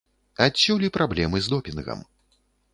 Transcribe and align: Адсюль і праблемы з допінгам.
Адсюль 0.45 0.85
і 0.87 0.89
праблемы 0.97 1.37
з 1.43 1.53
допінгам. 1.55 2.05